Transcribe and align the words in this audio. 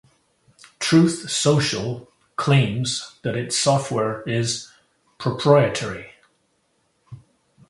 Truth 0.79 1.29
Social 1.29 2.11
claims 2.35 3.19
that 3.21 3.37
its 3.37 3.55
software 3.55 4.23
is 4.23 4.67
"proprietary". 5.19 6.13